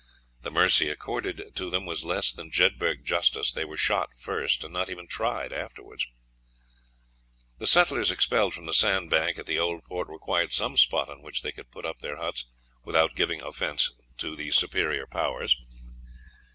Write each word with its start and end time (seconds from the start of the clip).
The 0.41 0.49
mercy 0.49 0.89
accorded 0.89 1.51
to 1.55 1.69
them 1.69 1.85
was 1.85 2.03
less 2.03 2.31
than 2.31 2.49
Jedburgh 2.49 3.05
justice: 3.05 3.51
they 3.51 3.63
were 3.65 3.77
shot 3.77 4.09
first, 4.17 4.63
and 4.63 4.73
not 4.73 4.89
even 4.89 5.05
tried 5.05 5.53
afterwards. 5.53 6.07
The 7.59 7.67
settlers 7.67 8.09
expelled 8.09 8.55
from 8.55 8.65
the 8.65 8.73
sandbank 8.73 9.37
at 9.37 9.45
the 9.45 9.59
Old 9.59 9.83
Port 9.83 10.07
required 10.07 10.53
some 10.53 10.75
spot 10.75 11.07
on 11.07 11.21
which 11.21 11.43
they 11.43 11.51
could 11.51 11.69
put 11.69 11.85
up 11.85 11.99
their 11.99 12.17
huts 12.17 12.45
without 12.83 13.15
giving 13.15 13.43
offence 13.43 13.91
to 14.17 14.35
the 14.35 14.49
superior 14.49 15.05
powers. 15.05 15.55